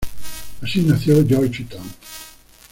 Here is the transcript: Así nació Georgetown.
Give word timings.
Así 0.63 0.81
nació 0.81 1.21
Georgetown. 1.27 1.87